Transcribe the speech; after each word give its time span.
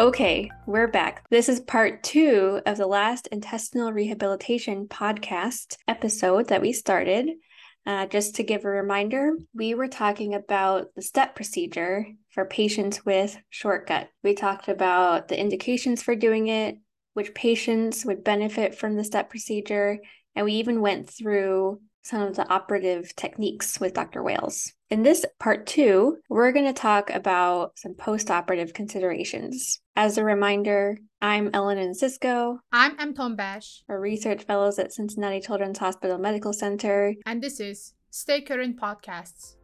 Okay, 0.00 0.48
we're 0.64 0.86
back. 0.86 1.28
This 1.28 1.48
is 1.48 1.58
part 1.58 2.04
two 2.04 2.60
of 2.66 2.76
the 2.76 2.86
last 2.86 3.26
intestinal 3.32 3.92
rehabilitation 3.92 4.86
podcast 4.86 5.76
episode 5.88 6.46
that 6.48 6.62
we 6.62 6.72
started. 6.72 7.30
Uh, 7.84 8.06
just 8.06 8.36
to 8.36 8.44
give 8.44 8.64
a 8.64 8.68
reminder, 8.68 9.32
we 9.52 9.74
were 9.74 9.88
talking 9.88 10.34
about 10.34 10.94
the 10.94 11.02
step 11.02 11.34
procedure 11.34 12.06
for 12.30 12.44
patients 12.44 13.04
with 13.04 13.36
short 13.50 13.88
gut. 13.88 14.08
We 14.22 14.34
talked 14.34 14.68
about 14.68 15.26
the 15.26 15.40
indications 15.40 16.00
for 16.00 16.14
doing 16.14 16.46
it, 16.46 16.76
which 17.14 17.34
patients 17.34 18.04
would 18.04 18.22
benefit 18.22 18.76
from 18.76 18.94
the 18.94 19.02
step 19.02 19.28
procedure, 19.28 19.98
and 20.36 20.44
we 20.44 20.52
even 20.52 20.80
went 20.80 21.10
through 21.10 21.80
some 22.02 22.22
of 22.22 22.36
the 22.36 22.48
operative 22.48 23.14
techniques 23.16 23.80
with 23.80 23.94
Dr. 23.94 24.22
Wales. 24.22 24.72
In 24.90 25.02
this 25.02 25.24
part 25.38 25.66
two, 25.66 26.18
we're 26.28 26.52
going 26.52 26.66
to 26.66 26.72
talk 26.72 27.10
about 27.10 27.72
some 27.76 27.94
post 27.94 28.30
operative 28.30 28.72
considerations. 28.72 29.80
As 29.96 30.16
a 30.16 30.24
reminder, 30.24 30.98
I'm 31.20 31.50
Ellen 31.52 31.78
Encisco. 31.78 32.60
I'm 32.72 32.98
Em 32.98 33.14
Tombash. 33.14 33.82
We're 33.88 34.00
research 34.00 34.44
fellows 34.44 34.78
at 34.78 34.92
Cincinnati 34.92 35.40
Children's 35.40 35.78
Hospital 35.78 36.18
Medical 36.18 36.52
Center. 36.52 37.14
And 37.26 37.42
this 37.42 37.60
is 37.60 37.94
Stay 38.10 38.40
Current 38.40 38.80
Podcasts. 38.80 39.56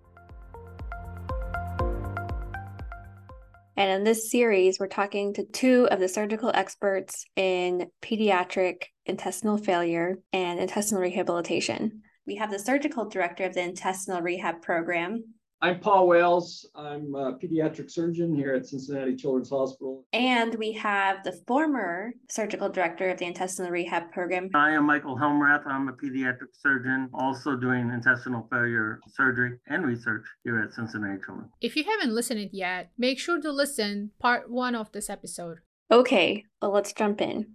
And 3.76 3.90
in 3.90 4.04
this 4.04 4.30
series, 4.30 4.78
we're 4.78 4.86
talking 4.86 5.34
to 5.34 5.44
two 5.44 5.88
of 5.90 5.98
the 5.98 6.08
surgical 6.08 6.50
experts 6.54 7.24
in 7.34 7.90
pediatric 8.02 8.84
intestinal 9.06 9.58
failure 9.58 10.18
and 10.32 10.60
intestinal 10.60 11.02
rehabilitation. 11.02 12.02
We 12.26 12.36
have 12.36 12.50
the 12.50 12.58
surgical 12.58 13.06
director 13.06 13.44
of 13.44 13.52
the 13.52 13.60
intestinal 13.60 14.22
rehab 14.22 14.62
program. 14.62 15.24
I'm 15.60 15.78
Paul 15.78 16.08
Wales. 16.08 16.66
I'm 16.74 17.14
a 17.14 17.38
pediatric 17.38 17.90
surgeon 17.90 18.34
here 18.34 18.54
at 18.54 18.66
Cincinnati 18.66 19.14
Children's 19.14 19.50
Hospital. 19.50 20.06
And 20.14 20.54
we 20.54 20.72
have 20.72 21.22
the 21.22 21.38
former 21.46 22.12
surgical 22.30 22.70
director 22.70 23.10
of 23.10 23.18
the 23.18 23.26
intestinal 23.26 23.70
rehab 23.70 24.10
program. 24.10 24.48
I 24.54 24.70
am 24.70 24.86
Michael 24.86 25.18
Helmrath. 25.18 25.66
I'm 25.66 25.88
a 25.88 25.92
pediatric 25.92 26.48
surgeon, 26.58 27.10
also 27.12 27.56
doing 27.56 27.90
intestinal 27.90 28.46
failure 28.50 29.00
surgery 29.06 29.58
and 29.68 29.84
research 29.84 30.24
here 30.44 30.60
at 30.60 30.72
Cincinnati 30.72 31.20
Children's. 31.24 31.50
If 31.60 31.76
you 31.76 31.84
haven't 31.84 32.14
listened 32.14 32.48
yet, 32.52 32.90
make 32.96 33.18
sure 33.18 33.38
to 33.38 33.52
listen 33.52 34.12
part 34.18 34.50
one 34.50 34.74
of 34.74 34.92
this 34.92 35.10
episode. 35.10 35.58
Okay, 35.90 36.44
well, 36.62 36.72
let's 36.72 36.94
jump 36.94 37.20
in. 37.20 37.54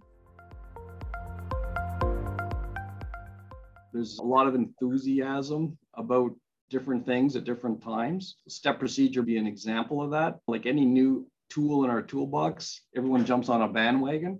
There's 3.92 4.18
a 4.18 4.22
lot 4.22 4.46
of 4.46 4.54
enthusiasm 4.54 5.76
about 5.94 6.32
different 6.68 7.04
things 7.04 7.36
at 7.36 7.44
different 7.44 7.82
times. 7.82 8.36
Step 8.48 8.78
procedure 8.78 9.22
be 9.22 9.36
an 9.36 9.46
example 9.46 10.02
of 10.02 10.10
that. 10.12 10.38
Like 10.46 10.66
any 10.66 10.84
new 10.84 11.26
tool 11.50 11.84
in 11.84 11.90
our 11.90 12.02
toolbox, 12.02 12.82
everyone 12.96 13.24
jumps 13.24 13.48
on 13.48 13.62
a 13.62 13.68
bandwagon. 13.68 14.38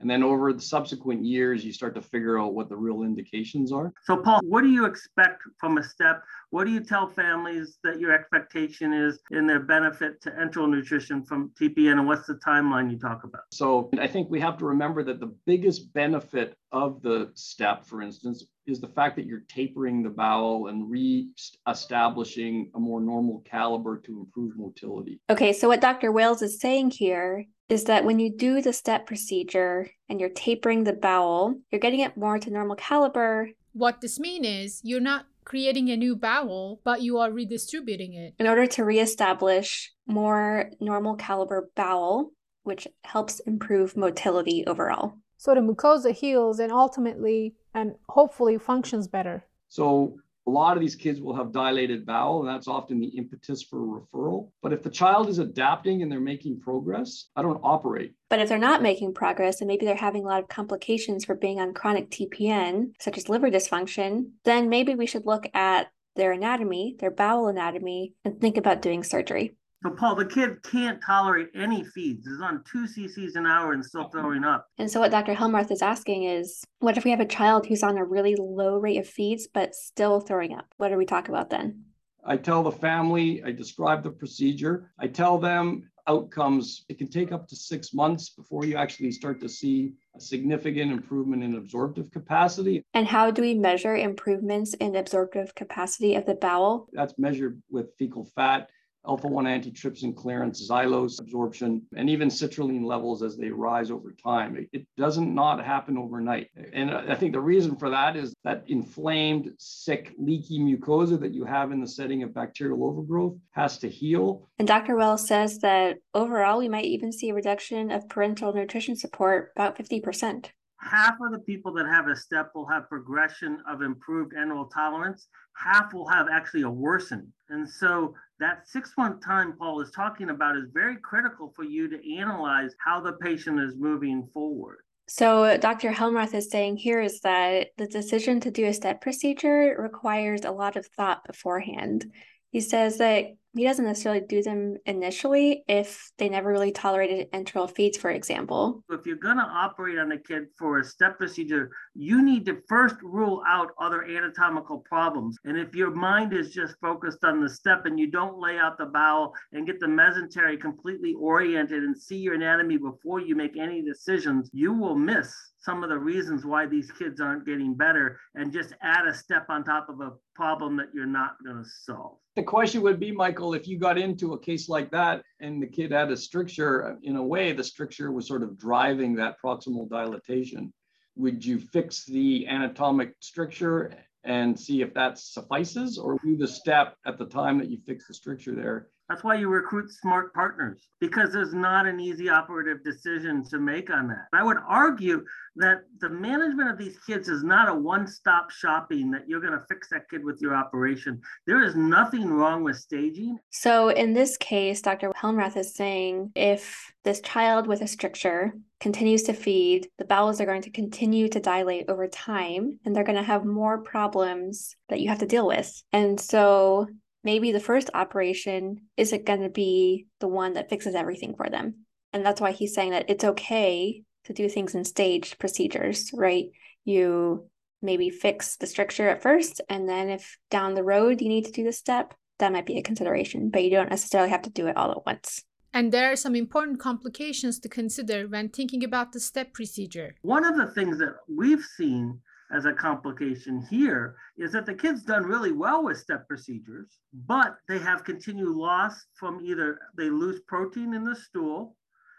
And 0.00 0.10
then 0.10 0.24
over 0.24 0.52
the 0.52 0.60
subsequent 0.60 1.24
years, 1.24 1.64
you 1.64 1.72
start 1.72 1.94
to 1.94 2.02
figure 2.02 2.38
out 2.38 2.54
what 2.54 2.68
the 2.68 2.76
real 2.76 3.02
indications 3.02 3.72
are. 3.72 3.92
So, 4.04 4.16
Paul, 4.16 4.40
what 4.42 4.62
do 4.62 4.68
you 4.68 4.84
expect 4.84 5.42
from 5.58 5.78
a 5.78 5.82
step? 5.82 6.24
What 6.52 6.66
do 6.66 6.70
you 6.70 6.80
tell 6.80 7.06
families 7.06 7.78
that 7.82 7.98
your 7.98 8.12
expectation 8.12 8.92
is 8.92 9.20
in 9.30 9.46
their 9.46 9.60
benefit 9.60 10.20
to 10.20 10.30
enteral 10.32 10.68
nutrition 10.68 11.24
from 11.24 11.50
TPN, 11.58 11.92
and 11.92 12.06
what's 12.06 12.26
the 12.26 12.38
timeline 12.46 12.90
you 12.90 12.98
talk 12.98 13.24
about? 13.24 13.44
So, 13.52 13.88
I 13.98 14.06
think 14.06 14.28
we 14.28 14.38
have 14.40 14.58
to 14.58 14.66
remember 14.66 15.02
that 15.04 15.18
the 15.18 15.34
biggest 15.46 15.94
benefit 15.94 16.58
of 16.70 17.00
the 17.00 17.30
step, 17.32 17.86
for 17.86 18.02
instance, 18.02 18.44
is 18.66 18.82
the 18.82 18.88
fact 18.88 19.16
that 19.16 19.24
you're 19.24 19.44
tapering 19.48 20.02
the 20.02 20.10
bowel 20.10 20.66
and 20.66 20.90
re-establishing 20.90 22.70
a 22.74 22.78
more 22.78 23.00
normal 23.00 23.42
caliber 23.50 23.98
to 24.00 24.20
improve 24.20 24.54
motility. 24.58 25.22
Okay, 25.30 25.54
so 25.54 25.68
what 25.68 25.80
Dr. 25.80 26.12
Wales 26.12 26.42
is 26.42 26.60
saying 26.60 26.90
here 26.90 27.46
is 27.70 27.84
that 27.84 28.04
when 28.04 28.18
you 28.18 28.30
do 28.30 28.60
the 28.60 28.74
step 28.74 29.06
procedure 29.06 29.88
and 30.10 30.20
you're 30.20 30.28
tapering 30.28 30.84
the 30.84 30.92
bowel, 30.92 31.54
you're 31.70 31.80
getting 31.80 32.00
it 32.00 32.14
more 32.14 32.38
to 32.38 32.50
normal 32.50 32.76
caliber. 32.76 33.48
What 33.72 34.02
this 34.02 34.20
means 34.20 34.46
is 34.46 34.80
you're 34.84 35.00
not 35.00 35.24
creating 35.44 35.90
a 35.90 35.96
new 35.96 36.16
bowel, 36.16 36.80
but 36.84 37.02
you 37.02 37.18
are 37.18 37.30
redistributing 37.30 38.14
it. 38.14 38.34
In 38.38 38.46
order 38.46 38.66
to 38.66 38.84
reestablish 38.84 39.92
more 40.06 40.70
normal 40.80 41.16
caliber 41.16 41.70
bowel, 41.74 42.32
which 42.62 42.86
helps 43.02 43.40
improve 43.40 43.96
motility 43.96 44.64
overall. 44.66 45.14
So 45.36 45.54
the 45.54 45.60
mucosa 45.60 46.12
heals 46.12 46.60
and 46.60 46.70
ultimately 46.70 47.54
and 47.74 47.94
hopefully 48.08 48.58
functions 48.58 49.08
better. 49.08 49.44
So 49.68 50.16
a 50.46 50.50
lot 50.50 50.76
of 50.76 50.80
these 50.80 50.96
kids 50.96 51.20
will 51.20 51.36
have 51.36 51.52
dilated 51.52 52.04
bowel, 52.04 52.40
and 52.40 52.48
that's 52.48 52.66
often 52.66 53.00
the 53.00 53.08
impetus 53.08 53.62
for 53.62 53.78
referral. 53.78 54.50
But 54.60 54.72
if 54.72 54.82
the 54.82 54.90
child 54.90 55.28
is 55.28 55.38
adapting 55.38 56.02
and 56.02 56.10
they're 56.10 56.20
making 56.20 56.60
progress, 56.60 57.28
I 57.36 57.42
don't 57.42 57.60
operate. 57.62 58.14
But 58.28 58.40
if 58.40 58.48
they're 58.48 58.58
not 58.58 58.82
making 58.82 59.14
progress 59.14 59.60
and 59.60 59.68
maybe 59.68 59.86
they're 59.86 59.94
having 59.94 60.24
a 60.24 60.28
lot 60.28 60.42
of 60.42 60.48
complications 60.48 61.24
for 61.24 61.34
being 61.34 61.60
on 61.60 61.74
chronic 61.74 62.10
TPN, 62.10 62.92
such 63.00 63.18
as 63.18 63.28
liver 63.28 63.50
dysfunction, 63.50 64.30
then 64.44 64.68
maybe 64.68 64.94
we 64.94 65.06
should 65.06 65.26
look 65.26 65.46
at 65.54 65.92
their 66.16 66.32
anatomy, 66.32 66.96
their 66.98 67.10
bowel 67.10 67.48
anatomy, 67.48 68.14
and 68.24 68.40
think 68.40 68.56
about 68.56 68.82
doing 68.82 69.02
surgery. 69.02 69.54
So, 69.82 69.90
Paul, 69.90 70.14
the 70.14 70.24
kid 70.24 70.62
can't 70.62 71.02
tolerate 71.02 71.48
any 71.56 71.82
feeds. 71.82 72.26
He's 72.26 72.40
on 72.40 72.62
two 72.70 72.86
cc's 72.86 73.34
an 73.34 73.46
hour 73.46 73.72
and 73.72 73.84
still 73.84 74.08
throwing 74.08 74.44
up. 74.44 74.68
And 74.78 74.88
so, 74.88 75.00
what 75.00 75.10
Dr. 75.10 75.34
Helmrath 75.34 75.72
is 75.72 75.82
asking 75.82 76.24
is 76.24 76.64
what 76.78 76.96
if 76.96 77.04
we 77.04 77.10
have 77.10 77.20
a 77.20 77.26
child 77.26 77.66
who's 77.66 77.82
on 77.82 77.98
a 77.98 78.04
really 78.04 78.36
low 78.38 78.76
rate 78.76 78.98
of 78.98 79.08
feeds 79.08 79.48
but 79.52 79.74
still 79.74 80.20
throwing 80.20 80.54
up? 80.54 80.66
What 80.76 80.90
do 80.90 80.96
we 80.96 81.04
talk 81.04 81.28
about 81.28 81.50
then? 81.50 81.84
I 82.24 82.36
tell 82.36 82.62
the 82.62 82.70
family, 82.70 83.42
I 83.44 83.50
describe 83.50 84.04
the 84.04 84.10
procedure, 84.10 84.92
I 85.00 85.08
tell 85.08 85.38
them 85.38 85.90
outcomes. 86.06 86.84
It 86.88 86.98
can 86.98 87.08
take 87.08 87.32
up 87.32 87.48
to 87.48 87.56
six 87.56 87.92
months 87.92 88.30
before 88.30 88.64
you 88.64 88.76
actually 88.76 89.10
start 89.10 89.40
to 89.40 89.48
see 89.48 89.94
a 90.16 90.20
significant 90.20 90.92
improvement 90.92 91.42
in 91.42 91.56
absorptive 91.56 92.10
capacity. 92.10 92.84
And 92.94 93.06
how 93.06 93.30
do 93.30 93.42
we 93.42 93.54
measure 93.54 93.96
improvements 93.96 94.74
in 94.74 94.96
absorptive 94.96 95.54
capacity 95.54 96.14
of 96.14 96.26
the 96.26 96.34
bowel? 96.34 96.88
That's 96.92 97.18
measured 97.18 97.62
with 97.70 97.94
fecal 97.98 98.24
fat 98.36 98.70
alpha 99.06 99.26
1 99.26 99.44
antitrypsin 99.44 100.14
clearance, 100.14 100.68
xylose 100.68 101.20
absorption, 101.20 101.82
and 101.96 102.08
even 102.08 102.28
citrulline 102.28 102.84
levels 102.84 103.22
as 103.22 103.36
they 103.36 103.50
rise 103.50 103.90
over 103.90 104.12
time. 104.12 104.56
It, 104.56 104.68
it 104.72 104.86
doesn't 104.96 105.34
not 105.34 105.64
happen 105.64 105.98
overnight. 105.98 106.48
And 106.72 106.90
I 106.90 107.14
think 107.14 107.32
the 107.32 107.40
reason 107.40 107.76
for 107.76 107.90
that 107.90 108.16
is 108.16 108.34
that 108.44 108.64
inflamed, 108.68 109.50
sick, 109.58 110.12
leaky 110.18 110.58
mucosa 110.58 111.18
that 111.20 111.34
you 111.34 111.44
have 111.44 111.72
in 111.72 111.80
the 111.80 111.88
setting 111.88 112.22
of 112.22 112.34
bacterial 112.34 112.84
overgrowth 112.84 113.36
has 113.52 113.78
to 113.78 113.88
heal. 113.88 114.48
And 114.58 114.68
Dr. 114.68 114.96
Wales 114.96 115.26
says 115.26 115.58
that 115.58 115.98
overall, 116.14 116.58
we 116.58 116.68
might 116.68 116.84
even 116.84 117.12
see 117.12 117.30
a 117.30 117.34
reduction 117.34 117.90
of 117.90 118.06
parenteral 118.08 118.54
nutrition 118.54 118.96
support 118.96 119.52
about 119.56 119.76
50% 119.76 120.50
half 120.82 121.14
of 121.20 121.30
the 121.30 121.38
people 121.38 121.72
that 121.72 121.86
have 121.86 122.08
a 122.08 122.16
step 122.16 122.50
will 122.54 122.66
have 122.66 122.88
progression 122.88 123.58
of 123.68 123.82
improved 123.82 124.32
enteral 124.34 124.68
tolerance 124.72 125.28
half 125.54 125.92
will 125.92 126.08
have 126.08 126.26
actually 126.30 126.62
a 126.62 126.70
worsen 126.70 127.32
and 127.48 127.68
so 127.68 128.14
that 128.40 128.66
six 128.66 128.92
month 128.96 129.24
time 129.24 129.54
paul 129.58 129.80
is 129.80 129.90
talking 129.90 130.30
about 130.30 130.56
is 130.56 130.68
very 130.72 130.96
critical 130.96 131.52
for 131.54 131.64
you 131.64 131.88
to 131.88 132.16
analyze 132.16 132.74
how 132.78 133.00
the 133.00 133.12
patient 133.12 133.60
is 133.60 133.76
moving 133.76 134.28
forward. 134.32 134.78
So 135.08 135.56
dr 135.58 135.90
helmrath 135.92 136.34
is 136.34 136.50
saying 136.50 136.78
here 136.78 137.00
is 137.00 137.20
that 137.20 137.68
the 137.76 137.86
decision 137.86 138.40
to 138.40 138.50
do 138.50 138.66
a 138.66 138.72
step 138.72 139.00
procedure 139.00 139.76
requires 139.78 140.44
a 140.44 140.50
lot 140.50 140.76
of 140.76 140.86
thought 140.86 141.24
beforehand. 141.24 142.10
He 142.50 142.60
says 142.60 142.98
that 142.98 143.26
he 143.54 143.64
doesn't 143.64 143.84
necessarily 143.84 144.22
do 144.22 144.42
them 144.42 144.76
initially 144.86 145.64
if 145.68 146.10
they 146.18 146.28
never 146.28 146.50
really 146.50 146.72
tolerated 146.72 147.30
enteral 147.32 147.70
feeds, 147.70 147.98
for 147.98 148.10
example. 148.10 148.82
If 148.90 149.06
you're 149.06 149.16
going 149.16 149.36
to 149.36 149.42
operate 149.42 149.98
on 149.98 150.12
a 150.12 150.18
kid 150.18 150.44
for 150.58 150.78
a 150.78 150.84
step 150.84 151.18
procedure, 151.18 151.70
you 151.94 152.22
need 152.22 152.46
to 152.46 152.62
first 152.68 152.96
rule 153.02 153.42
out 153.46 153.72
other 153.78 154.04
anatomical 154.04 154.78
problems. 154.78 155.36
And 155.44 155.58
if 155.58 155.74
your 155.74 155.90
mind 155.90 156.32
is 156.32 156.52
just 156.52 156.76
focused 156.80 157.24
on 157.24 157.42
the 157.42 157.50
step 157.50 157.84
and 157.84 157.98
you 157.98 158.10
don't 158.10 158.38
lay 158.38 158.58
out 158.58 158.78
the 158.78 158.86
bowel 158.86 159.34
and 159.52 159.66
get 159.66 159.80
the 159.80 159.86
mesentery 159.86 160.58
completely 160.58 161.14
oriented 161.14 161.82
and 161.82 161.96
see 161.96 162.16
your 162.16 162.34
anatomy 162.34 162.78
before 162.78 163.20
you 163.20 163.36
make 163.36 163.58
any 163.58 163.82
decisions, 163.82 164.48
you 164.52 164.72
will 164.72 164.96
miss 164.96 165.51
some 165.62 165.84
of 165.84 165.90
the 165.90 165.98
reasons 165.98 166.44
why 166.44 166.66
these 166.66 166.90
kids 166.90 167.20
aren't 167.20 167.46
getting 167.46 167.74
better 167.74 168.18
and 168.34 168.52
just 168.52 168.74
add 168.82 169.06
a 169.06 169.14
step 169.14 169.46
on 169.48 169.64
top 169.64 169.88
of 169.88 170.00
a 170.00 170.12
problem 170.34 170.76
that 170.76 170.88
you're 170.92 171.06
not 171.06 171.36
going 171.44 171.62
to 171.62 171.70
solve. 171.84 172.16
The 172.34 172.42
question 172.42 172.82
would 172.82 172.98
be, 172.98 173.12
Michael, 173.12 173.54
if 173.54 173.68
you 173.68 173.78
got 173.78 173.98
into 173.98 174.32
a 174.32 174.38
case 174.38 174.68
like 174.68 174.90
that 174.90 175.22
and 175.40 175.62
the 175.62 175.66
kid 175.66 175.92
had 175.92 176.10
a 176.10 176.16
stricture, 176.16 176.98
in 177.02 177.16
a 177.16 177.22
way, 177.22 177.52
the 177.52 177.64
stricture 177.64 178.10
was 178.10 178.26
sort 178.26 178.42
of 178.42 178.58
driving 178.58 179.14
that 179.16 179.36
proximal 179.44 179.88
dilatation. 179.88 180.72
Would 181.16 181.44
you 181.44 181.58
fix 181.58 182.04
the 182.06 182.46
anatomic 182.48 183.14
stricture 183.20 183.92
and 184.24 184.58
see 184.58 184.82
if 184.82 184.94
that 184.94 185.18
suffices, 185.18 185.98
or 185.98 186.16
do 186.24 186.36
the 186.36 186.46
step 186.46 186.96
at 187.06 187.18
the 187.18 187.26
time 187.26 187.58
that 187.58 187.68
you 187.68 187.78
fix 187.84 188.06
the 188.06 188.14
stricture 188.14 188.54
there 188.54 188.88
That's 189.08 189.24
why 189.24 189.34
you 189.34 189.48
recruit 189.48 189.90
smart 189.90 190.32
partners 190.32 190.88
because 191.00 191.32
there's 191.32 191.52
not 191.52 191.86
an 191.86 192.00
easy 192.00 192.28
operative 192.28 192.82
decision 192.84 193.44
to 193.50 193.58
make 193.58 193.90
on 193.90 194.08
that. 194.08 194.26
I 194.32 194.42
would 194.42 194.58
argue 194.66 195.24
that 195.56 195.82
the 196.00 196.08
management 196.08 196.70
of 196.70 196.78
these 196.78 196.98
kids 197.06 197.28
is 197.28 197.44
not 197.44 197.68
a 197.68 197.74
one 197.74 198.06
stop 198.06 198.50
shopping 198.50 199.10
that 199.10 199.28
you're 199.28 199.40
going 199.40 199.52
to 199.52 199.64
fix 199.68 199.88
that 199.90 200.08
kid 200.08 200.24
with 200.24 200.40
your 200.40 200.54
operation. 200.54 201.20
There 201.46 201.62
is 201.62 201.74
nothing 201.74 202.30
wrong 202.30 202.64
with 202.64 202.76
staging. 202.76 203.38
So, 203.50 203.90
in 203.90 204.14
this 204.14 204.36
case, 204.36 204.80
Dr. 204.80 205.10
Helmrath 205.10 205.56
is 205.56 205.74
saying 205.74 206.32
if 206.34 206.92
this 207.04 207.20
child 207.20 207.66
with 207.66 207.82
a 207.82 207.86
stricture 207.86 208.54
continues 208.80 209.24
to 209.24 209.32
feed, 209.32 209.88
the 209.98 210.04
bowels 210.04 210.40
are 210.40 210.46
going 210.46 210.62
to 210.62 210.70
continue 210.70 211.28
to 211.28 211.40
dilate 211.40 211.88
over 211.88 212.08
time 212.08 212.78
and 212.84 212.94
they're 212.94 213.04
going 213.04 213.18
to 213.18 213.22
have 213.22 213.44
more 213.44 213.78
problems 213.78 214.74
that 214.88 215.00
you 215.00 215.08
have 215.08 215.18
to 215.18 215.26
deal 215.26 215.46
with. 215.46 215.82
And 215.92 216.18
so, 216.18 216.88
maybe 217.24 217.52
the 217.52 217.60
first 217.60 217.90
operation 217.94 218.82
isn't 218.96 219.26
going 219.26 219.42
to 219.42 219.48
be 219.48 220.06
the 220.20 220.28
one 220.28 220.54
that 220.54 220.70
fixes 220.70 220.94
everything 220.94 221.34
for 221.36 221.48
them. 221.48 221.86
And 222.12 222.24
that's 222.24 222.40
why 222.40 222.52
he's 222.52 222.74
saying 222.74 222.90
that 222.90 223.08
it's 223.08 223.24
okay 223.24 224.02
to 224.24 224.32
do 224.32 224.48
things 224.48 224.74
in 224.74 224.84
staged 224.84 225.38
procedures, 225.38 226.10
right? 226.12 226.46
You 226.84 227.48
maybe 227.80 228.10
fix 228.10 228.56
the 228.56 228.66
stricture 228.66 229.08
at 229.08 229.22
first, 229.22 229.60
and 229.68 229.88
then 229.88 230.08
if 230.08 230.38
down 230.50 230.74
the 230.74 230.84
road 230.84 231.20
you 231.20 231.28
need 231.28 231.46
to 231.46 231.52
do 231.52 231.64
the 231.64 231.72
step, 231.72 232.14
that 232.38 232.52
might 232.52 232.66
be 232.66 232.78
a 232.78 232.82
consideration, 232.82 233.50
but 233.50 233.64
you 233.64 233.70
don't 233.70 233.90
necessarily 233.90 234.30
have 234.30 234.42
to 234.42 234.50
do 234.50 234.66
it 234.66 234.76
all 234.76 234.90
at 234.92 235.04
once. 235.04 235.42
And 235.74 235.90
there 235.90 236.12
are 236.12 236.16
some 236.16 236.36
important 236.36 236.80
complications 236.80 237.58
to 237.60 237.68
consider 237.68 238.28
when 238.28 238.50
thinking 238.50 238.84
about 238.84 239.12
the 239.12 239.20
step 239.20 239.54
procedure. 239.54 240.14
One 240.22 240.44
of 240.44 240.56
the 240.56 240.66
things 240.66 240.98
that 240.98 241.14
we've 241.34 241.64
seen 241.64 242.20
as 242.52 242.64
a 242.64 242.72
complication 242.72 243.66
here 243.70 244.16
is 244.36 244.52
that 244.52 244.66
the 244.66 244.74
kid's 244.74 245.02
done 245.02 245.24
really 245.24 245.52
well 245.52 245.84
with 245.84 245.98
step 245.98 246.28
procedures, 246.28 246.98
but 247.26 247.56
they 247.68 247.78
have 247.78 248.04
continued 248.04 248.54
loss 248.54 249.06
from 249.14 249.40
either 249.42 249.78
they 249.96 250.10
lose 250.10 250.40
protein 250.46 250.94
in 250.94 251.04
the 251.04 251.16
stool 251.16 251.76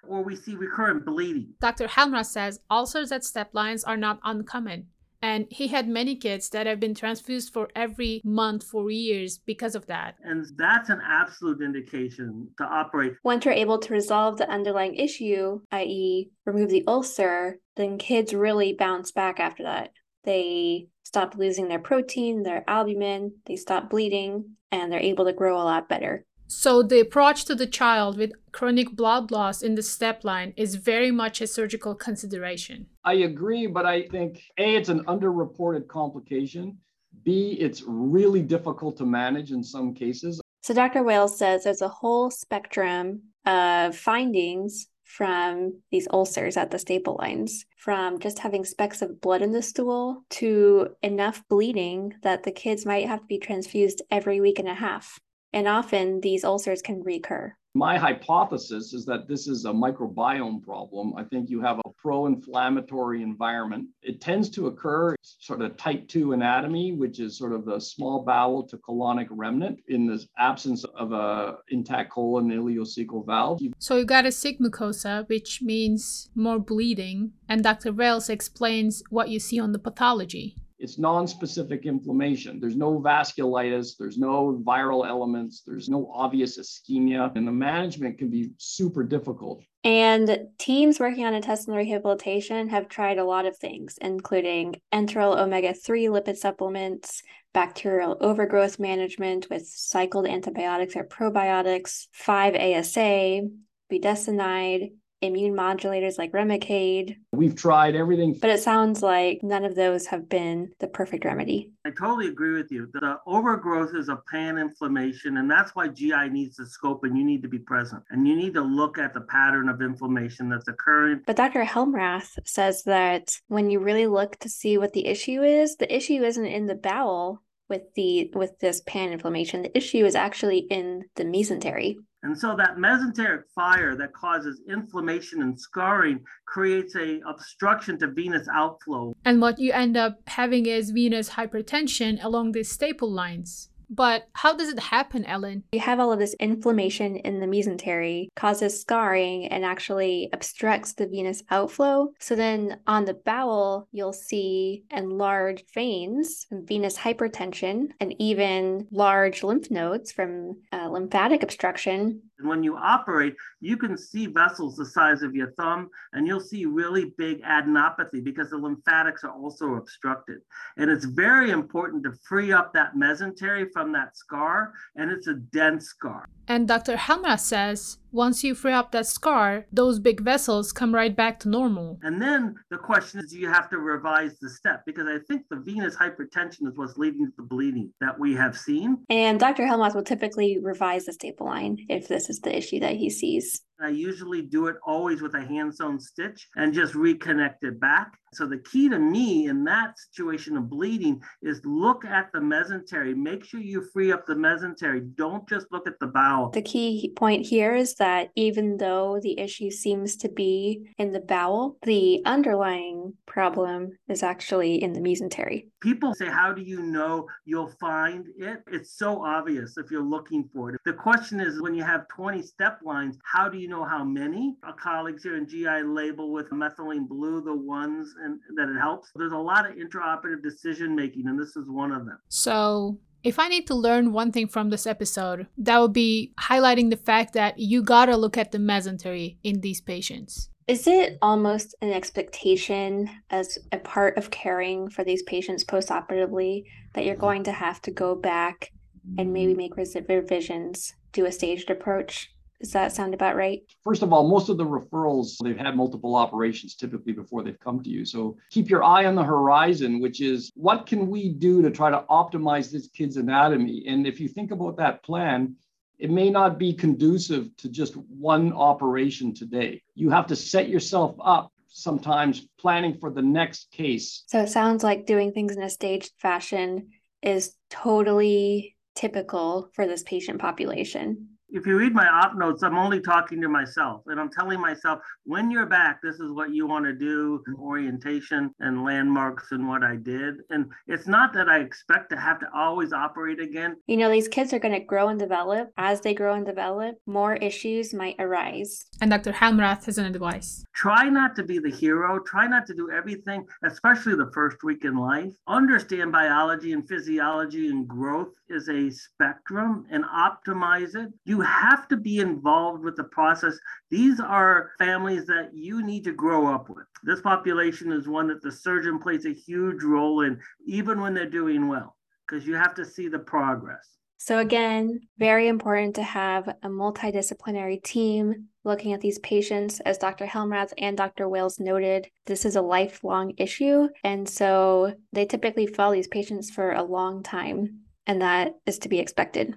or 0.07 0.23
we 0.23 0.35
see 0.35 0.55
recurrent 0.55 1.05
bleeding. 1.05 1.53
Dr. 1.61 1.87
Helmrath 1.87 2.25
says 2.25 2.59
ulcers 2.69 3.11
at 3.11 3.23
step 3.23 3.49
lines 3.53 3.83
are 3.83 3.97
not 3.97 4.19
uncommon. 4.23 4.87
And 5.21 5.47
he 5.49 5.69
had 5.69 5.87
many 5.87 6.17
kids 6.17 6.49
that 6.49 6.67
have 6.67 6.81
been 6.81 6.93
transfused 6.93 7.53
for 7.53 7.69
every 7.77 8.19
month 8.25 8.65
for 8.65 8.91
years 8.91 9.37
because 9.37 9.73
of 9.73 9.85
that. 9.85 10.15
And 10.21 10.45
that's 10.57 10.89
an 10.89 10.99
absolute 11.01 11.61
indication 11.61 12.49
to 12.57 12.65
operate. 12.65 13.13
Once 13.23 13.45
you're 13.45 13.53
able 13.53 13.79
to 13.79 13.93
resolve 13.93 14.37
the 14.37 14.49
underlying 14.49 14.95
issue, 14.95 15.61
i.e., 15.71 16.29
remove 16.45 16.71
the 16.71 16.83
ulcer, 16.89 17.59
then 17.77 17.97
kids 17.97 18.33
really 18.33 18.73
bounce 18.73 19.11
back 19.11 19.39
after 19.39 19.63
that. 19.63 19.91
They 20.23 20.87
stop 21.03 21.35
losing 21.35 21.67
their 21.67 21.79
protein, 21.79 22.43
their 22.43 22.63
albumin, 22.67 23.33
they 23.45 23.55
stop 23.55 23.89
bleeding, 23.89 24.55
and 24.71 24.91
they're 24.91 24.99
able 24.99 25.25
to 25.25 25.33
grow 25.33 25.55
a 25.55 25.63
lot 25.63 25.89
better. 25.89 26.25
So, 26.47 26.83
the 26.83 26.99
approach 26.99 27.45
to 27.45 27.55
the 27.55 27.65
child 27.65 28.17
with 28.17 28.31
chronic 28.51 28.91
blood 28.91 29.31
loss 29.31 29.63
in 29.63 29.75
the 29.75 29.81
step 29.81 30.23
line 30.23 30.53
is 30.55 30.75
very 30.75 31.09
much 31.09 31.41
a 31.41 31.47
surgical 31.47 31.95
consideration. 31.95 32.85
I 33.03 33.13
agree, 33.13 33.65
but 33.65 33.85
I 33.85 34.03
think 34.07 34.43
A, 34.57 34.75
it's 34.75 34.89
an 34.89 35.03
underreported 35.05 35.87
complication. 35.87 36.77
B, 37.23 37.57
it's 37.59 37.83
really 37.87 38.41
difficult 38.41 38.97
to 38.97 39.05
manage 39.05 39.51
in 39.51 39.63
some 39.63 39.93
cases. 39.93 40.41
So, 40.61 40.73
Dr. 40.73 41.03
Wales 41.03 41.37
says 41.37 41.63
there's 41.63 41.81
a 41.81 41.87
whole 41.87 42.29
spectrum 42.29 43.23
of 43.45 43.97
findings 43.97 44.87
from 45.15 45.81
these 45.91 46.07
ulcers 46.11 46.57
at 46.57 46.71
the 46.71 46.79
staple 46.79 47.17
lines, 47.19 47.65
from 47.77 48.19
just 48.19 48.39
having 48.39 48.65
specks 48.65 49.01
of 49.01 49.21
blood 49.21 49.41
in 49.41 49.51
the 49.51 49.61
stool 49.61 50.23
to 50.29 50.87
enough 51.03 51.43
bleeding 51.49 52.13
that 52.23 52.43
the 52.43 52.51
kids 52.51 52.85
might 52.85 53.07
have 53.07 53.19
to 53.19 53.27
be 53.27 53.37
transfused 53.37 54.01
every 54.09 54.41
week 54.41 54.57
and 54.57 54.67
a 54.67 54.73
half. 54.73 55.19
And 55.51 55.67
often 55.67 56.21
these 56.21 56.43
ulcers 56.43 56.81
can 56.81 57.03
recur. 57.03 57.55
My 57.75 57.97
hypothesis 57.97 58.93
is 58.93 59.03
that 59.05 59.27
this 59.27 59.47
is 59.47 59.65
a 59.65 59.71
microbiome 59.71 60.61
problem. 60.61 61.15
I 61.17 61.23
think 61.23 61.49
you 61.49 61.59
have 61.61 61.79
a 61.79 61.89
pro 61.97 62.27
inflammatory 62.27 63.23
environment. 63.23 63.87
It 64.03 64.21
tends 64.21 64.51
to 64.51 64.67
occur 64.67 65.15
sort 65.23 65.63
of 65.63 65.75
type 65.75 66.07
2 66.07 66.33
anatomy, 66.33 66.91
which 66.91 67.19
is 67.19 67.35
sort 67.35 67.51
of 67.51 67.65
the 67.65 67.79
small 67.79 68.23
bowel 68.23 68.61
to 68.67 68.77
colonic 68.77 69.25
remnant 69.31 69.79
in 69.87 70.05
the 70.05 70.23
absence 70.37 70.83
of 70.83 71.13
a 71.13 71.57
intact 71.69 72.11
colon 72.11 72.51
ileocecal 72.51 73.25
valve. 73.25 73.59
So 73.79 73.97
you 73.97 74.05
got 74.05 74.25
a 74.25 74.29
sigmoidosa, 74.29 75.27
which 75.27 75.63
means 75.63 76.29
more 76.35 76.59
bleeding, 76.59 77.31
and 77.49 77.63
Dr. 77.63 77.91
Wales 77.91 78.29
explains 78.29 79.01
what 79.09 79.29
you 79.29 79.39
see 79.39 79.59
on 79.59 79.71
the 79.71 79.79
pathology 79.79 80.57
it's 80.83 80.99
non-specific 80.99 81.85
inflammation. 81.85 82.59
There's 82.59 82.75
no 82.75 82.99
vasculitis, 82.99 83.95
there's 83.97 84.17
no 84.17 84.61
viral 84.65 85.07
elements, 85.07 85.63
there's 85.65 85.87
no 85.87 86.11
obvious 86.13 86.59
ischemia, 86.59 87.33
and 87.37 87.47
the 87.47 87.53
management 87.53 88.17
can 88.17 88.29
be 88.29 88.51
super 88.57 89.01
difficult. 89.01 89.63
And 89.85 90.49
teams 90.59 90.99
working 90.99 91.25
on 91.25 91.33
intestinal 91.33 91.77
rehabilitation 91.77 92.67
have 92.67 92.89
tried 92.89 93.17
a 93.17 93.23
lot 93.23 93.45
of 93.45 93.55
things, 93.55 93.97
including 94.01 94.75
enteral 94.93 95.37
omega 95.37 95.73
3 95.73 96.07
lipid 96.07 96.35
supplements, 96.35 97.23
bacterial 97.53 98.17
overgrowth 98.19 98.77
management 98.77 99.49
with 99.49 99.65
cycled 99.65 100.27
antibiotics 100.27 100.97
or 100.97 101.05
probiotics, 101.05 102.07
5-ASA, 102.13 103.47
budesonide, 103.89 104.91
immune 105.23 105.55
modulators 105.55 106.17
like 106.17 106.31
Remicade. 106.33 107.15
We've 107.31 107.55
tried 107.55 107.95
everything. 107.95 108.37
But 108.39 108.49
it 108.49 108.61
sounds 108.61 109.01
like 109.01 109.41
none 109.41 109.63
of 109.63 109.75
those 109.75 110.05
have 110.07 110.27
been 110.27 110.71
the 110.79 110.87
perfect 110.87 111.25
remedy. 111.25 111.71
I 111.85 111.91
totally 111.91 112.27
agree 112.27 112.53
with 112.53 112.71
you. 112.71 112.89
The 112.93 113.17
overgrowth 113.25 113.95
is 113.95 114.09
a 114.09 114.21
pan 114.29 114.57
inflammation, 114.57 115.37
and 115.37 115.49
that's 115.49 115.75
why 115.75 115.87
GI 115.87 116.29
needs 116.29 116.57
to 116.57 116.65
scope 116.65 117.03
and 117.03 117.17
you 117.17 117.23
need 117.23 117.41
to 117.41 117.47
be 117.47 117.59
present. 117.59 118.03
And 118.09 118.27
you 118.27 118.35
need 118.35 118.53
to 118.55 118.61
look 118.61 118.97
at 118.97 119.13
the 119.13 119.21
pattern 119.21 119.69
of 119.69 119.81
inflammation 119.81 120.49
that's 120.49 120.67
occurring. 120.67 121.21
But 121.25 121.37
Dr. 121.37 121.63
Helmrath 121.63 122.37
says 122.45 122.83
that 122.83 123.39
when 123.47 123.69
you 123.69 123.79
really 123.79 124.07
look 124.07 124.37
to 124.39 124.49
see 124.49 124.77
what 124.77 124.93
the 124.93 125.07
issue 125.07 125.41
is, 125.41 125.77
the 125.77 125.93
issue 125.93 126.23
isn't 126.23 126.45
in 126.45 126.65
the 126.65 126.75
bowel 126.75 127.41
with 127.69 127.93
the 127.95 128.29
with 128.35 128.59
this 128.59 128.81
pan 128.85 129.11
inflammation. 129.11 129.63
The 129.63 129.77
issue 129.77 130.05
is 130.05 130.15
actually 130.15 130.59
in 130.59 131.05
the 131.15 131.23
mesentery. 131.23 131.95
And 132.23 132.37
so 132.37 132.55
that 132.55 132.77
mesenteric 132.77 133.43
fire 133.53 133.95
that 133.97 134.13
causes 134.13 134.61
inflammation 134.69 135.41
and 135.41 135.59
scarring 135.59 136.21
creates 136.45 136.95
a 136.95 137.19
obstruction 137.27 137.99
to 137.99 138.07
venous 138.07 138.47
outflow. 138.53 139.13
And 139.25 139.41
what 139.41 139.59
you 139.59 139.73
end 139.73 139.97
up 139.97 140.21
having 140.27 140.65
is 140.65 140.91
venous 140.91 141.31
hypertension 141.31 142.23
along 142.23 142.53
these 142.53 142.71
staple 142.71 143.11
lines. 143.11 143.69
But 143.95 144.27
how 144.33 144.55
does 144.55 144.69
it 144.69 144.79
happen, 144.79 145.23
Ellen? 145.25 145.63
You 145.71 145.79
have 145.79 145.99
all 145.99 146.11
of 146.11 146.19
this 146.19 146.33
inflammation 146.39 147.17
in 147.17 147.39
the 147.39 147.45
mesentery, 147.45 148.27
causes 148.35 148.81
scarring, 148.81 149.47
and 149.47 149.63
actually 149.63 150.29
obstructs 150.33 150.93
the 150.93 151.07
venous 151.07 151.43
outflow. 151.51 152.11
So 152.19 152.35
then 152.35 152.79
on 152.87 153.05
the 153.05 153.13
bowel, 153.13 153.87
you'll 153.91 154.13
see 154.13 154.83
enlarged 154.89 155.65
veins, 155.73 156.47
venous 156.51 156.97
hypertension, 156.97 157.89
and 157.99 158.15
even 158.19 158.87
large 158.91 159.43
lymph 159.43 159.69
nodes 159.69 160.11
from 160.11 160.57
uh, 160.71 160.89
lymphatic 160.89 161.43
obstruction 161.43 162.21
and 162.43 162.49
when 162.49 162.61
you 162.61 162.75
operate, 162.75 163.35
you 163.61 163.77
can 163.77 163.97
see 163.97 164.27
vessels 164.27 164.75
the 164.75 164.85
size 164.85 165.23
of 165.23 165.33
your 165.33 165.51
thumb, 165.51 165.89
and 166.11 166.27
you'll 166.27 166.41
see 166.41 166.65
really 166.65 167.13
big 167.17 167.41
adenopathy 167.43 168.21
because 168.21 168.49
the 168.49 168.57
lymphatics 168.57 169.23
are 169.23 169.31
also 169.31 169.75
obstructed. 169.75 170.39
And 170.75 170.91
it's 170.91 171.05
very 171.05 171.51
important 171.51 172.03
to 172.03 172.11
free 172.27 172.51
up 172.51 172.73
that 172.73 172.95
mesentery 172.95 173.71
from 173.71 173.93
that 173.93 174.17
scar, 174.17 174.73
and 174.97 175.09
it's 175.09 175.27
a 175.27 175.35
dense 175.35 175.85
scar. 175.85 176.27
And 176.49 176.67
Dr. 176.67 176.97
Helmrath 176.97 177.39
says 177.39 177.97
once 178.13 178.43
you 178.43 178.53
free 178.53 178.71
up 178.71 178.91
that 178.91 179.07
scar, 179.07 179.65
those 179.71 179.99
big 179.99 180.21
vessels 180.21 180.71
come 180.71 180.93
right 180.93 181.15
back 181.15 181.39
to 181.39 181.49
normal. 181.49 181.99
And 182.03 182.21
then 182.21 182.55
the 182.69 182.77
question 182.77 183.19
is, 183.19 183.31
do 183.31 183.39
you 183.39 183.49
have 183.49 183.69
to 183.71 183.79
revise 183.79 184.37
the 184.39 184.49
step? 184.49 184.83
Because 184.85 185.07
I 185.07 185.17
think 185.27 185.43
the 185.49 185.57
venous 185.57 185.95
hypertension 185.95 186.67
is 186.67 186.75
what's 186.75 186.97
leading 186.97 187.25
to 187.25 187.33
the 187.37 187.43
bleeding 187.43 187.91
that 187.99 188.17
we 188.19 188.35
have 188.35 188.57
seen. 188.57 189.03
And 189.09 189.39
Dr. 189.39 189.63
Helmrath 189.63 189.95
will 189.95 190.03
typically 190.03 190.59
revise 190.61 191.05
the 191.05 191.13
staple 191.13 191.47
line 191.47 191.77
if 191.89 192.07
this 192.07 192.29
is 192.29 192.39
the 192.39 192.55
issue 192.55 192.79
that 192.79 192.95
he 192.95 193.09
sees. 193.09 193.63
I 193.81 193.89
usually 193.89 194.41
do 194.41 194.67
it 194.67 194.77
always 194.85 195.21
with 195.21 195.33
a 195.35 195.41
hand 195.41 195.75
sewn 195.75 195.99
stitch 195.99 196.47
and 196.55 196.73
just 196.73 196.93
reconnect 196.93 197.63
it 197.63 197.79
back. 197.79 198.13
So 198.33 198.47
the 198.47 198.57
key 198.57 198.89
to 198.89 198.97
me 198.97 199.47
in 199.47 199.63
that 199.65 199.97
situation 199.99 200.57
of 200.57 200.69
bleeding 200.69 201.21
is 201.41 201.61
look 201.65 202.03
at 202.03 202.31
the 202.33 202.39
mesentery. 202.39 203.15
Make 203.15 203.45
sure 203.45 203.59
you 203.59 203.87
free 203.93 204.11
up 204.11 204.25
the 204.25 204.33
mesentery. 204.33 205.15
Don't 205.15 205.47
just 205.47 205.67
look 205.71 205.87
at 205.87 205.99
the 205.99 206.07
bowel. 206.07 206.49
The 206.49 206.61
key 206.61 207.13
point 207.15 207.45
here 207.45 207.75
is 207.75 207.95
that 207.95 208.29
even 208.35 208.77
though 208.77 209.19
the 209.21 209.39
issue 209.39 209.69
seems 209.69 210.15
to 210.17 210.29
be 210.29 210.87
in 210.97 211.11
the 211.11 211.21
bowel, 211.21 211.77
the 211.83 212.21
underlying 212.25 213.13
problem 213.27 213.91
is 214.09 214.23
actually 214.23 214.81
in 214.81 214.93
the 214.93 214.99
mesentery. 214.99 215.67
People 215.81 216.13
say, 216.15 216.27
How 216.27 216.53
do 216.53 216.61
you 216.61 216.81
know 216.81 217.27
you'll 217.45 217.73
find 217.79 218.27
it? 218.37 218.63
It's 218.67 218.97
so 218.97 219.23
obvious 219.23 219.77
if 219.77 219.91
you're 219.91 220.01
looking 220.01 220.49
for 220.53 220.71
it. 220.71 220.81
The 220.85 220.93
question 220.93 221.39
is 221.39 221.61
when 221.61 221.75
you 221.75 221.83
have 221.83 222.07
20 222.07 222.41
step 222.41 222.79
lines, 222.83 223.17
how 223.23 223.47
do 223.47 223.57
you 223.57 223.62
know 223.67 223.83
how 223.83 224.03
many? 224.03 224.55
Our 224.63 224.73
colleagues 224.73 225.23
here 225.23 225.37
in 225.37 225.47
GI 225.47 225.83
label 225.83 226.31
with 226.31 226.49
methylene 226.49 227.07
blue 227.07 227.41
the 227.41 227.55
ones 227.55 228.13
and 228.23 228.39
that 228.55 228.69
it 228.69 228.79
helps. 228.79 229.11
There's 229.15 229.33
a 229.33 229.37
lot 229.37 229.69
of 229.69 229.75
intraoperative 229.75 230.41
decision 230.43 230.95
making, 230.95 231.27
and 231.27 231.39
this 231.39 231.55
is 231.55 231.65
one 231.67 231.91
of 231.91 232.05
them. 232.05 232.19
So 232.29 232.99
If 233.23 233.39
I 233.39 233.47
need 233.47 233.67
to 233.67 233.75
learn 233.75 234.11
one 234.11 234.33
thing 234.33 234.47
from 234.47 234.69
this 234.69 234.85
episode, 234.85 235.47
that 235.57 235.79
would 235.79 235.93
be 235.93 236.33
highlighting 236.37 236.89
the 236.89 236.97
fact 236.97 237.33
that 237.33 237.57
you 237.57 237.81
gotta 237.81 238.17
look 238.17 238.37
at 238.37 238.51
the 238.51 238.57
mesentery 238.57 239.37
in 239.43 239.61
these 239.61 239.79
patients. 239.79 240.49
Is 240.67 240.87
it 240.87 241.17
almost 241.21 241.75
an 241.81 241.91
expectation 241.91 243.09
as 243.29 243.57
a 243.71 243.77
part 243.77 244.17
of 244.17 244.29
caring 244.29 244.89
for 244.89 245.03
these 245.03 245.23
patients 245.23 245.63
postoperatively 245.63 246.63
that 246.93 247.05
you're 247.05 247.15
mm-hmm. 247.15 247.21
going 247.21 247.43
to 247.45 247.51
have 247.51 247.81
to 247.83 247.91
go 247.91 248.15
back 248.15 248.71
and 249.17 249.33
maybe 249.33 249.53
mm-hmm. 249.53 249.75
make 249.75 250.07
revisions, 250.09 250.93
do 251.11 251.25
a 251.25 251.31
staged 251.31 251.69
approach? 251.69 252.32
Does 252.63 252.71
that 252.71 252.93
sound 252.93 253.13
about 253.13 253.35
right? 253.35 253.61
First 253.83 254.03
of 254.03 254.13
all, 254.13 254.25
most 254.25 254.47
of 254.47 254.55
the 254.55 254.65
referrals, 254.65 255.35
they've 255.43 255.57
had 255.57 255.75
multiple 255.75 256.15
operations 256.15 256.75
typically 256.75 257.11
before 257.11 257.43
they've 257.43 257.59
come 257.59 257.83
to 257.83 257.89
you. 257.89 258.05
So 258.05 258.37
keep 258.51 258.69
your 258.69 258.85
eye 258.85 259.03
on 259.03 259.15
the 259.15 259.23
horizon, 259.23 259.99
which 259.99 260.21
is 260.21 260.49
what 260.55 260.85
can 260.85 261.09
we 261.09 261.27
do 261.27 261.61
to 261.61 261.69
try 261.69 261.91
to 261.91 262.05
optimize 262.09 262.71
this 262.71 262.87
kid's 262.87 263.17
anatomy? 263.17 263.83
And 263.85 264.07
if 264.07 264.17
you 264.17 264.29
think 264.29 264.51
about 264.51 264.77
that 264.77 265.03
plan, 265.03 265.57
it 265.99 266.09
may 266.09 266.29
not 266.29 266.57
be 266.57 266.71
conducive 266.71 267.53
to 267.57 267.67
just 267.67 267.97
one 267.97 268.53
operation 268.53 269.33
today. 269.33 269.81
You 269.93 270.09
have 270.11 270.27
to 270.27 270.35
set 270.37 270.69
yourself 270.69 271.17
up 271.21 271.51
sometimes 271.67 272.47
planning 272.57 272.93
for 272.97 273.11
the 273.11 273.21
next 273.21 273.71
case. 273.71 274.23
So 274.27 274.39
it 274.39 274.47
sounds 274.47 274.85
like 274.85 275.05
doing 275.05 275.33
things 275.33 275.57
in 275.57 275.63
a 275.63 275.69
staged 275.69 276.13
fashion 276.17 276.91
is 277.21 277.57
totally 277.69 278.77
typical 278.95 279.69
for 279.73 279.85
this 279.85 280.03
patient 280.03 280.39
population 280.39 281.27
if 281.53 281.67
you 281.67 281.77
read 281.77 281.93
my 281.93 282.07
op 282.07 282.35
notes, 282.35 282.63
I'm 282.63 282.77
only 282.77 282.99
talking 282.99 283.39
to 283.41 283.47
myself 283.47 284.01
and 284.07 284.19
I'm 284.19 284.31
telling 284.31 284.59
myself, 284.59 284.99
when 285.23 285.51
you're 285.51 285.67
back, 285.67 286.01
this 286.01 286.15
is 286.15 286.31
what 286.31 286.51
you 286.51 286.65
want 286.65 286.85
to 286.85 286.93
do, 286.93 287.43
orientation 287.59 288.49
and 288.59 288.83
landmarks 288.83 289.51
and 289.51 289.67
what 289.67 289.83
I 289.83 289.95
did. 289.95 290.37
And 290.49 290.71
it's 290.87 291.07
not 291.07 291.31
that 291.33 291.49
I 291.49 291.59
expect 291.59 292.09
to 292.09 292.17
have 292.17 292.39
to 292.39 292.47
always 292.55 292.91
operate 292.91 293.39
again. 293.39 293.75
You 293.85 293.97
know, 293.97 294.09
these 294.09 294.27
kids 294.27 294.51
are 294.51 294.59
going 294.59 294.73
to 294.73 294.79
grow 294.79 295.09
and 295.09 295.19
develop. 295.19 295.69
As 295.77 296.01
they 296.01 296.15
grow 296.15 296.33
and 296.33 296.45
develop, 296.45 296.95
more 297.05 297.35
issues 297.35 297.93
might 297.93 298.15
arise. 298.17 298.85
And 298.99 299.11
Dr. 299.11 299.31
Helmrath 299.31 299.85
has 299.85 299.99
an 299.99 300.05
advice. 300.05 300.65
Try 300.73 301.07
not 301.07 301.35
to 301.35 301.43
be 301.43 301.59
the 301.59 301.69
hero. 301.69 302.19
Try 302.19 302.47
not 302.47 302.65
to 302.65 302.73
do 302.73 302.89
everything, 302.89 303.45
especially 303.63 304.15
the 304.15 304.31
first 304.33 304.57
week 304.63 304.85
in 304.85 304.97
life. 304.97 305.31
Understand 305.47 306.11
biology 306.11 306.73
and 306.73 306.87
physiology 306.87 307.67
and 307.67 307.87
growth 307.87 308.29
is 308.49 308.69
a 308.69 308.89
spectrum 308.89 309.85
and 309.91 310.03
optimize 310.05 310.95
it. 310.95 311.11
You 311.25 311.42
have 311.43 311.87
to 311.89 311.97
be 311.97 312.19
involved 312.19 312.83
with 312.83 312.95
the 312.95 313.03
process. 313.05 313.57
These 313.89 314.19
are 314.19 314.71
families 314.77 315.25
that 315.27 315.49
you 315.53 315.85
need 315.85 316.03
to 316.05 316.13
grow 316.13 316.53
up 316.53 316.69
with. 316.69 316.85
This 317.03 317.21
population 317.21 317.91
is 317.91 318.07
one 318.07 318.27
that 318.27 318.41
the 318.41 318.51
surgeon 318.51 318.99
plays 318.99 319.25
a 319.25 319.33
huge 319.33 319.83
role 319.83 320.21
in, 320.21 320.39
even 320.65 321.01
when 321.01 321.13
they're 321.13 321.29
doing 321.29 321.67
well, 321.67 321.95
because 322.27 322.47
you 322.47 322.55
have 322.55 322.73
to 322.75 322.85
see 322.85 323.07
the 323.07 323.19
progress. 323.19 323.97
So, 324.17 324.39
again, 324.39 325.01
very 325.17 325.49
important 325.49 325.95
to 325.95 326.03
have 326.03 326.47
a 326.47 326.69
multidisciplinary 326.69 327.83
team 327.83 328.47
looking 328.63 328.93
at 328.93 329.01
these 329.01 329.19
patients. 329.19 329.81
As 329.81 329.97
Dr. 329.97 330.25
Helmrath 330.25 330.71
and 330.77 330.95
Dr. 330.95 331.27
Wales 331.27 331.59
noted, 331.59 332.07
this 332.25 332.45
is 332.45 332.55
a 332.55 332.61
lifelong 332.61 333.33
issue. 333.37 333.89
And 334.05 334.29
so 334.29 334.93
they 335.11 335.25
typically 335.25 335.67
follow 335.67 335.93
these 335.93 336.07
patients 336.07 336.49
for 336.49 336.71
a 336.71 336.83
long 336.83 337.21
time, 337.21 337.81
and 338.07 338.21
that 338.21 338.55
is 338.65 338.79
to 338.79 338.87
be 338.87 338.99
expected. 338.99 339.55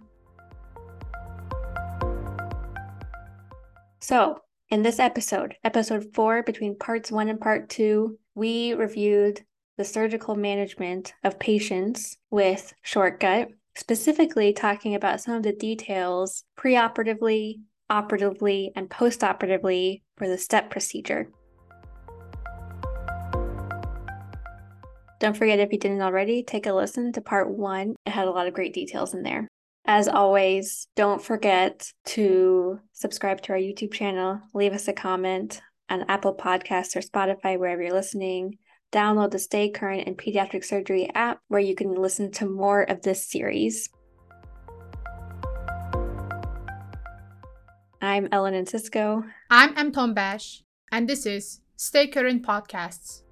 So, 4.00 4.38
in 4.68 4.82
this 4.82 4.98
episode, 4.98 5.56
episode 5.64 6.12
four, 6.14 6.42
between 6.42 6.78
parts 6.78 7.10
one 7.10 7.28
and 7.28 7.40
part 7.40 7.68
two, 7.68 8.18
we 8.34 8.74
reviewed 8.74 9.42
the 9.78 9.84
surgical 9.84 10.34
management 10.34 11.14
of 11.24 11.38
patients 11.38 12.16
with 12.30 12.74
short 12.82 13.20
gut, 13.20 13.48
specifically 13.76 14.52
talking 14.52 14.94
about 14.94 15.20
some 15.20 15.34
of 15.34 15.42
the 15.42 15.52
details 15.52 16.44
preoperatively, 16.58 17.60
operatively, 17.88 18.72
and 18.74 18.90
postoperatively 18.90 20.02
for 20.16 20.28
the 20.28 20.38
step 20.38 20.70
procedure. 20.70 21.30
Don't 25.18 25.36
forget, 25.36 25.60
if 25.60 25.72
you 25.72 25.78
didn't 25.78 26.02
already, 26.02 26.42
take 26.42 26.66
a 26.66 26.72
listen 26.72 27.12
to 27.12 27.20
part 27.22 27.50
one. 27.50 27.94
It 28.04 28.10
had 28.10 28.28
a 28.28 28.32
lot 28.32 28.46
of 28.46 28.54
great 28.54 28.74
details 28.74 29.14
in 29.14 29.22
there. 29.22 29.48
As 29.88 30.08
always, 30.08 30.88
don't 30.96 31.22
forget 31.22 31.92
to 32.06 32.80
subscribe 32.92 33.40
to 33.42 33.52
our 33.52 33.58
YouTube 33.58 33.92
channel, 33.92 34.40
leave 34.52 34.72
us 34.72 34.88
a 34.88 34.92
comment 34.92 35.62
on 35.88 36.04
Apple 36.08 36.34
Podcasts 36.34 36.96
or 36.96 37.00
Spotify, 37.00 37.56
wherever 37.56 37.80
you're 37.80 37.92
listening. 37.92 38.58
Download 38.92 39.30
the 39.30 39.38
Stay 39.38 39.70
Current 39.70 40.08
and 40.08 40.18
Pediatric 40.18 40.64
Surgery 40.64 41.08
app 41.14 41.38
where 41.46 41.60
you 41.60 41.76
can 41.76 41.94
listen 41.94 42.32
to 42.32 42.50
more 42.50 42.82
of 42.82 43.02
this 43.02 43.30
series. 43.30 43.88
I'm 48.02 48.28
Ellen 48.32 48.54
and 48.54 48.68
Cisco. 48.68 49.22
I'm 49.50 49.78
Em 49.78 49.92
Tombash, 49.92 50.62
and 50.90 51.08
this 51.08 51.26
is 51.26 51.60
Stay 51.76 52.08
Current 52.08 52.44
Podcasts. 52.44 53.22